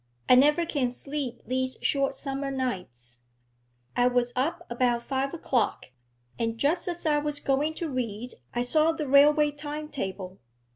I 0.27 0.33
never 0.33 0.65
can 0.65 0.89
sleep 0.89 1.41
these 1.45 1.77
short 1.83 2.15
summer 2.15 2.49
nights. 2.49 3.19
I 3.95 4.07
was 4.07 4.33
up 4.35 4.65
about 4.67 5.03
five 5.07 5.31
o'clock, 5.31 5.91
and 6.39 6.57
just 6.57 6.87
as 6.87 7.05
I 7.05 7.19
was 7.19 7.39
going 7.39 7.75
to 7.75 7.87
read 7.87 8.33
I 8.51 8.63
saw 8.63 8.93
the 8.93 9.07
railway 9.07 9.51
time 9.51 9.89
table. 9.89 10.39